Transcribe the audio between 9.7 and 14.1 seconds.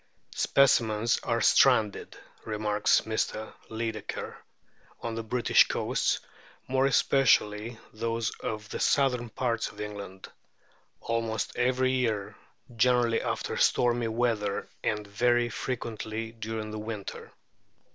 England, almost every year, generally after stormy